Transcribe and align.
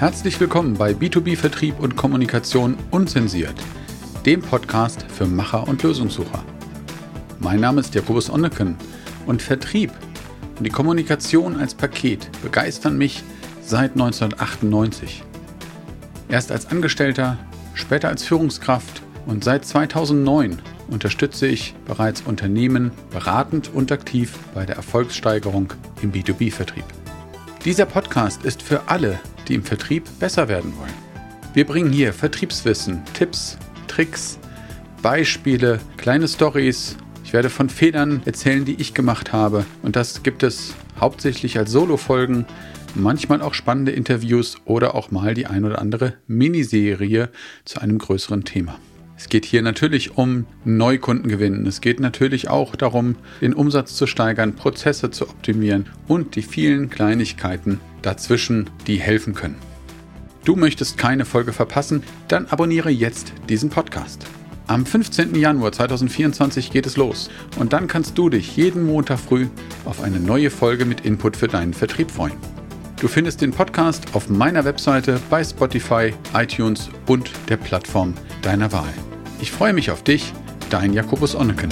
Herzlich 0.00 0.40
willkommen 0.40 0.78
bei 0.78 0.92
B2B 0.92 1.36
Vertrieb 1.36 1.78
und 1.78 1.94
Kommunikation 1.94 2.78
unzensiert, 2.90 3.52
dem 4.24 4.40
Podcast 4.40 5.04
für 5.10 5.26
Macher 5.26 5.68
und 5.68 5.82
Lösungssucher. 5.82 6.42
Mein 7.38 7.60
Name 7.60 7.82
ist 7.82 7.94
Jakobus 7.94 8.30
Onneken 8.30 8.76
und 9.26 9.42
Vertrieb 9.42 9.92
und 10.56 10.64
die 10.64 10.70
Kommunikation 10.70 11.54
als 11.60 11.74
Paket 11.74 12.30
begeistern 12.40 12.96
mich 12.96 13.22
seit 13.60 13.92
1998. 13.92 15.22
Erst 16.30 16.50
als 16.50 16.64
Angestellter, 16.70 17.36
später 17.74 18.08
als 18.08 18.24
Führungskraft 18.24 19.02
und 19.26 19.44
seit 19.44 19.66
2009 19.66 20.62
unterstütze 20.88 21.46
ich 21.46 21.74
bereits 21.86 22.22
Unternehmen 22.22 22.90
beratend 23.10 23.70
und 23.74 23.92
aktiv 23.92 24.38
bei 24.54 24.64
der 24.64 24.76
Erfolgssteigerung 24.76 25.74
im 26.00 26.10
B2B-Vertrieb. 26.10 26.84
Dieser 27.66 27.84
Podcast 27.84 28.46
ist 28.46 28.62
für 28.62 28.88
alle, 28.88 29.20
die 29.50 29.56
im 29.56 29.64
Vertrieb 29.64 30.04
besser 30.18 30.48
werden 30.48 30.72
wollen. 30.78 30.94
Wir 31.52 31.66
bringen 31.66 31.92
hier 31.92 32.12
Vertriebswissen, 32.12 33.02
Tipps, 33.12 33.58
Tricks, 33.88 34.38
Beispiele, 35.02 35.80
kleine 35.96 36.28
Stories. 36.28 36.96
Ich 37.24 37.32
werde 37.32 37.50
von 37.50 37.68
Fehlern 37.68 38.22
erzählen, 38.24 38.64
die 38.64 38.80
ich 38.80 38.94
gemacht 38.94 39.32
habe. 39.32 39.66
Und 39.82 39.96
das 39.96 40.22
gibt 40.22 40.42
es 40.42 40.74
hauptsächlich 41.00 41.58
als 41.58 41.72
Solo-Folgen, 41.72 42.46
manchmal 42.94 43.42
auch 43.42 43.54
spannende 43.54 43.92
Interviews 43.92 44.56
oder 44.64 44.94
auch 44.94 45.10
mal 45.10 45.34
die 45.34 45.46
ein 45.46 45.64
oder 45.64 45.80
andere 45.80 46.14
Miniserie 46.26 47.28
zu 47.64 47.80
einem 47.80 47.98
größeren 47.98 48.44
Thema. 48.44 48.78
Es 49.20 49.28
geht 49.28 49.44
hier 49.44 49.60
natürlich 49.60 50.16
um 50.16 50.46
Neukundengewinnen. 50.64 51.66
Es 51.66 51.82
geht 51.82 52.00
natürlich 52.00 52.48
auch 52.48 52.74
darum, 52.74 53.16
den 53.42 53.52
Umsatz 53.52 53.94
zu 53.94 54.06
steigern, 54.06 54.54
Prozesse 54.54 55.10
zu 55.10 55.28
optimieren 55.28 55.90
und 56.08 56.36
die 56.36 56.42
vielen 56.42 56.88
Kleinigkeiten 56.88 57.80
dazwischen, 58.00 58.70
die 58.86 58.98
helfen 58.98 59.34
können. 59.34 59.56
Du 60.46 60.56
möchtest 60.56 60.96
keine 60.96 61.26
Folge 61.26 61.52
verpassen? 61.52 62.02
Dann 62.28 62.46
abonniere 62.46 62.88
jetzt 62.88 63.34
diesen 63.50 63.68
Podcast. 63.68 64.24
Am 64.68 64.86
15. 64.86 65.34
Januar 65.34 65.72
2024 65.72 66.70
geht 66.70 66.86
es 66.86 66.96
los 66.96 67.28
und 67.58 67.74
dann 67.74 67.88
kannst 67.88 68.16
du 68.16 68.30
dich 68.30 68.56
jeden 68.56 68.86
Montag 68.86 69.18
früh 69.18 69.48
auf 69.84 70.02
eine 70.02 70.18
neue 70.18 70.48
Folge 70.48 70.86
mit 70.86 71.02
Input 71.02 71.36
für 71.36 71.48
deinen 71.48 71.74
Vertrieb 71.74 72.10
freuen. 72.10 72.38
Du 72.98 73.06
findest 73.06 73.42
den 73.42 73.50
Podcast 73.50 74.14
auf 74.14 74.30
meiner 74.30 74.64
Webseite, 74.64 75.20
bei 75.28 75.44
Spotify, 75.44 76.14
iTunes 76.32 76.88
und 77.06 77.30
der 77.50 77.58
Plattform 77.58 78.14
deiner 78.40 78.72
Wahl. 78.72 78.94
Ich 79.42 79.50
freue 79.50 79.72
mich 79.72 79.90
auf 79.90 80.04
dich, 80.04 80.32
dein 80.68 80.92
Jakobus 80.92 81.34
Onneken. 81.34 81.70